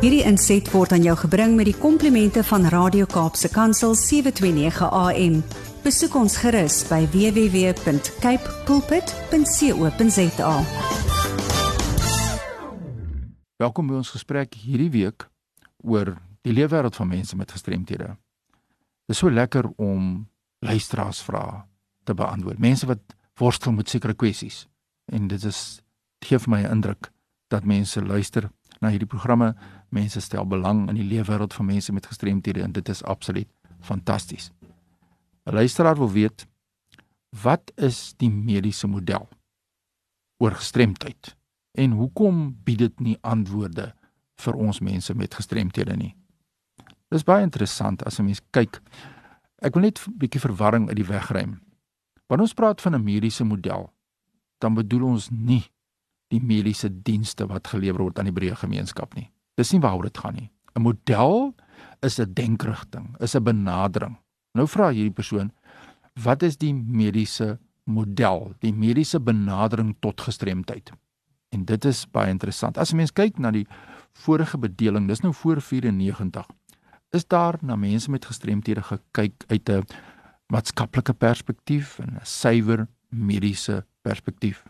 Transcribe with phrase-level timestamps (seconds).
[0.00, 5.34] Hierdie inset word aan jou gebring met die komplimente van Radio Kaapse Kansel 729 AM.
[5.84, 10.54] Besoek ons gerus by www.cape pulpit.co.za.
[13.60, 15.26] Welkom by ons gesprek hierdie week
[15.84, 16.14] oor
[16.48, 18.16] die leefwêreld van mense met gestremthede.
[19.04, 20.24] Dit is so lekker om
[20.64, 21.60] luisteraarsvrae
[22.08, 22.56] te beantwoord.
[22.56, 23.04] Mense wat
[23.36, 24.64] worstel met sekere kwessies
[25.12, 25.84] en dit is
[26.24, 27.12] gee vir my 'n indruk
[27.52, 28.48] dat mense luister
[28.80, 29.54] na hierdie programme.
[29.88, 33.48] Mense stel belang in die leefwêreld van mense met gestremthede en dit is absoluut
[33.80, 34.50] fantasties.
[35.46, 36.46] 'n Luisteraar wil weet
[37.42, 39.28] wat is die mediese model
[40.38, 41.36] oor gestremdheid
[41.78, 43.94] en hoekom bied dit nie antwoorde
[44.40, 46.16] vir ons mense met gestremthede nie?
[47.10, 48.80] Dis baie interessant as 'n mens kyk.
[49.62, 51.60] Ek wil net 'n bietjie verwarring uit die weg ruim.
[52.28, 53.92] Wanneer ons praat van 'n mediese model,
[54.58, 55.70] dan bedoel ons nie
[56.30, 59.30] die mediese dienste wat gelewer word aan die breë gemeenskap nie.
[59.58, 60.50] Dis nie waaroor dit gaan nie.
[60.76, 61.54] 'n Model
[62.02, 64.16] is 'n denkrigting, is 'n benadering.
[64.54, 65.52] Nou vra hierdie persoon,
[66.24, 70.92] wat is die mediese model, die mediese benadering tot gestremdheid?
[71.50, 72.78] En dit is baie interessant.
[72.78, 73.66] As 'n mens kyk na die
[74.12, 76.46] vorige bedeling, dis nou voor 94,
[77.10, 79.84] is daar na mense met gestremthede gekyk uit 'n
[80.46, 84.64] maatskaplike perspektief en 'n suiwer mediese perspektief.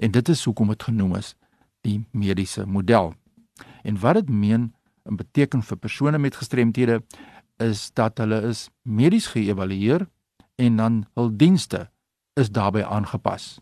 [0.00, 1.34] En dit is hoekom dit genoem is
[1.84, 3.12] die mediese model.
[3.82, 4.70] En wat dit meen
[5.04, 7.02] en beteken vir persone met gestremthede
[7.60, 10.06] is dat hulle is medies geëvalueer
[10.60, 11.88] en dan hul dienste
[12.40, 13.58] is daarbey aangepas.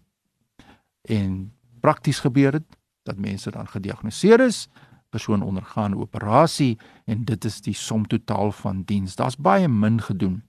[1.02, 4.68] En prakties gebeur dit dat mense dan gediagnoseer is,
[5.10, 9.16] persoon ondergaan operasie en dit is die som totaal van diens.
[9.16, 10.42] Daar's baie min gedoen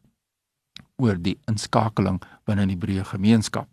[1.00, 3.70] oor die inskakeling binne die breë gemeenskap.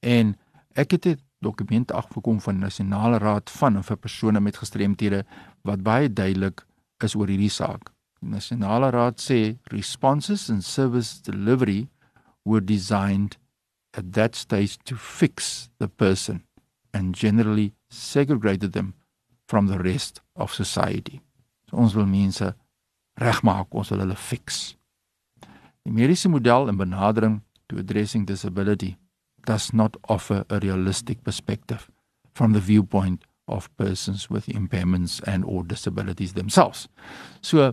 [0.00, 0.36] En
[0.76, 5.24] ek het 'n dokument afgekom van die Nasionale Raad van en vir persone met gestremthede
[5.68, 6.64] wat baie duidelik
[7.04, 7.90] is oor hierdie saak.
[8.20, 11.88] Die Nasionale Raad sê responses and service delivery
[12.44, 13.38] were designed
[13.96, 16.44] at that stage to fix the person
[16.92, 18.94] and generally segregated them
[19.48, 21.20] from the rest of society.
[21.70, 22.52] So ons wil mense
[23.20, 24.76] regmaak, ons wil hulle fix.
[25.86, 28.96] Die mediese model en benadering to addressing disability
[29.44, 31.88] does not offer a realistic perspective
[32.32, 36.88] from the viewpoint of persons with impairments and or disabilities themselves.
[37.40, 37.72] So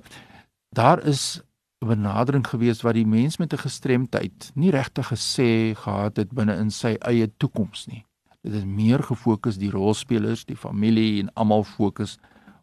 [0.70, 1.42] daar is
[1.82, 6.56] 'n benadering gewees wat die mens met 'n gestremdheid nie regtig gesê gehad het binne
[6.58, 8.06] in sy eie toekoms nie.
[8.42, 12.18] Dit is meer gefokus die rolspelers, die familie en almal fokus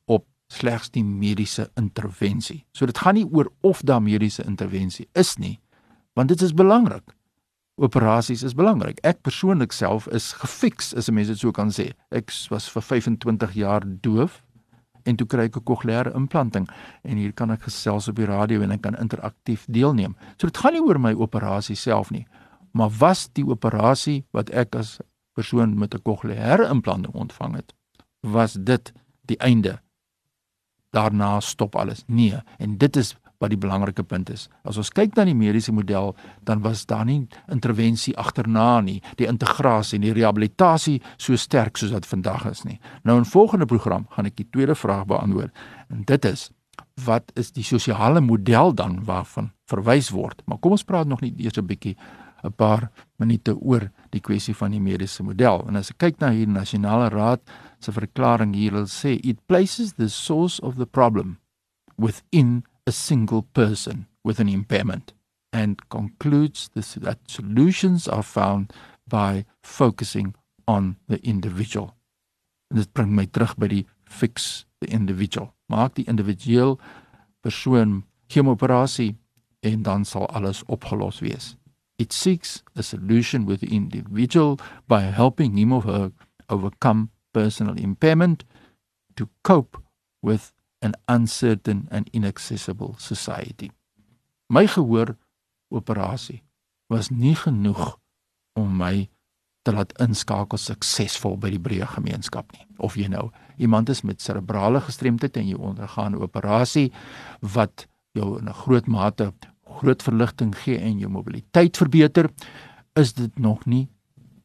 [0.05, 2.65] op slegs die mediese intervensie.
[2.73, 5.61] So dit gaan nie oor of daar mediese intervensie is nie,
[6.13, 7.15] want dit is belangrik
[7.77, 9.01] operasies is belangrik.
[9.03, 11.93] Ek persoonlik self is gefiks, as 'n mens dit so kan sê.
[12.11, 14.43] Ek was vir 25 jaar doof
[15.05, 16.69] en toe kry ek 'n kokleaire implanting
[17.03, 20.17] en hier kan ek gesels op die radio en ek kan interaktief deelneem.
[20.39, 22.27] So dit gaan nie oor my operasie self nie,
[22.73, 25.01] maar was die operasie wat ek as
[25.35, 27.75] persoon met 'n kokleaire implanting ontvang het,
[28.23, 28.93] was dit
[29.27, 29.81] die einde?
[30.93, 32.05] Daarna stop alles.
[32.07, 34.49] Nee, en dit is wat die belangrike punt is.
[34.65, 36.15] As ons kyk na die mediese model,
[36.49, 37.21] dan was daar nie
[37.53, 42.81] intervensie agterna nie, die integrasie en die rehabilitasie so sterk soos wat vandag is nie.
[43.05, 45.55] Nou in volgende program gaan ek die tweede vraag beantwoord.
[45.93, 46.51] En dit is
[47.05, 50.43] wat is die sosiale model dan waarvan verwys word?
[50.47, 51.97] Maar kom ons praat nog net eers 'n bietjie
[52.45, 55.65] 'n paar minute oor die kwessie van die mediese model.
[55.69, 57.41] En as ek kyk na hierdie nasionale raad
[57.81, 61.39] se verklaring hier, hulle sê it places the source of the problem
[61.97, 65.13] within a single person with an impairment
[65.53, 68.73] and concludes this, that solutions are found
[69.07, 70.35] by focusing
[70.67, 71.95] on the individual.
[72.71, 75.53] En dit bring my terug by die fix the individual.
[75.69, 76.79] Maak die individueel
[77.45, 79.15] persoon chemooperasie
[79.63, 81.55] en dan sal alles opgelos wees.
[81.99, 84.59] It seeks a solution with the individual
[84.89, 86.11] by helping him or her
[86.49, 88.45] overcome personal impairment
[89.17, 89.79] to cope
[90.23, 90.53] with
[90.85, 93.71] an uncertain and inaccessible society.
[94.49, 95.17] My gehoor
[95.73, 96.43] operasie
[96.93, 97.97] was nie genoeg
[98.55, 99.09] om my
[99.65, 102.67] te laat inskakel suksesvol by die breë gemeenskap nie.
[102.77, 106.93] Of jy nou iemand is met serebrale gestremdheid en jy ondergaan 'n operasie
[107.41, 109.33] wat jou in 'n groot mate
[109.81, 112.31] groot verligting gee en jou mobiliteit verbeter,
[112.95, 113.89] is dit nog nie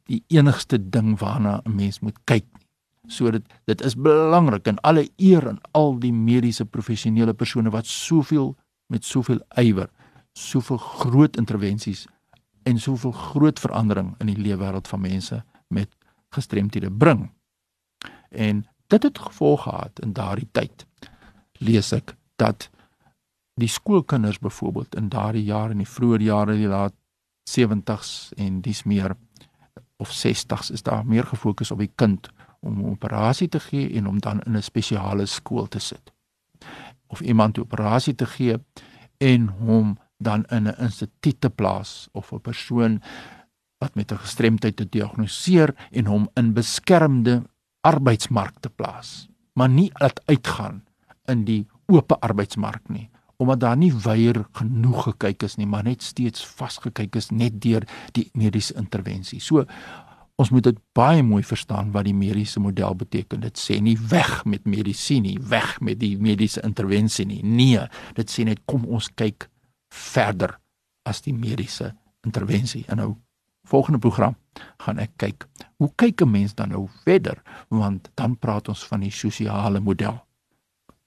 [0.10, 2.46] die enigste ding waarna 'n mens moet kyk
[3.10, 7.86] So dit dit is belangrik en alle eer aan al die mediese professionele persone wat
[7.90, 8.56] soveel
[8.90, 9.90] met soveel ywer,
[10.34, 12.08] soveel groot intervensies
[12.64, 15.90] en soveel groot verandering in die leefwêreld van mense met
[16.30, 17.30] gestremthede bring.
[18.30, 20.86] En dit het gevolg gehad in daardie tyd
[21.60, 22.70] lees ek dat
[23.60, 26.94] die skoolkinders byvoorbeeld in daardie jare in die vroeë jare die laat
[27.50, 29.16] 70s en dis meer
[30.00, 32.30] of 60s is daar meer gefokus op die kind
[32.60, 36.14] om 'n operasie te gee en om dan in 'n spesiale skool te sit.
[37.08, 38.58] Of iemand 'n operasie te gee
[39.18, 43.02] en hom dan in 'n instituut te plaas of 'n persoon
[43.78, 47.44] wat met 'n gestremdheid te diagnoseer en hom in beskermde
[47.82, 50.84] arbeidsmark te plaas, maar nie laat uitgaan
[51.26, 53.10] in die oop arbeidsmark nie
[53.40, 57.86] omdat daar nie weier genoeg gekyk is nie, maar net steeds vasgekyk is net deur
[58.12, 59.40] die mediese intervensie.
[59.40, 59.64] So
[60.40, 63.42] ons moet dit baie mooi verstaan wat die mediese model beteken.
[63.44, 67.42] Dit sê nie weg met medisyne nie, weg met die mediese intervensie nie.
[67.44, 67.84] Nee,
[68.16, 69.50] dit sê net kom ons kyk
[69.92, 70.56] verder
[71.10, 71.92] as die mediese
[72.24, 72.86] intervensie.
[72.88, 73.10] En nou
[73.70, 74.38] volgende program
[74.82, 75.46] gaan ek kyk
[75.78, 80.18] hoe kyk 'n mens dan nou verder want dan praat ons van die sosiale model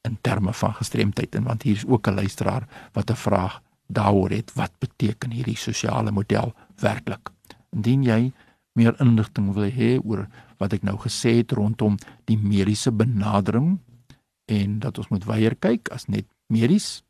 [0.08, 4.30] in terme van gestremdheid en want hier is ook 'n luisteraar wat 'n vraag daaroor
[4.30, 7.30] het wat beteken hierdie sosiale model werklik
[7.72, 8.32] indien jy
[8.78, 10.26] meer inligting wil hê oor
[10.60, 11.98] wat ek nou gesê het rondom
[12.30, 13.78] die mediese benadering
[14.50, 17.02] en dat ons moet weier kyk as net medies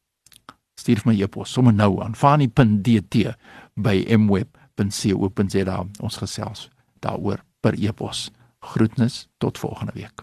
[0.79, 3.35] stuur my e-pos sommer nou aan fani.dt
[3.75, 6.69] by mweb.co.za ons gesels
[7.03, 8.31] daaroor per e-pos.
[8.63, 10.23] Groetnis tot volgende week